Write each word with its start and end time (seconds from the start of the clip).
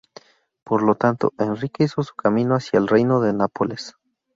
Por 0.63 0.81
lo 0.81 0.95
tanto, 0.95 1.31
Enrique 1.37 1.83
hizo 1.83 2.01
su 2.01 2.15
camino 2.15 2.55
hacia 2.55 2.79
el 2.79 2.87
Reino 2.87 3.21
de 3.21 3.33
Nápoles. 3.33 3.97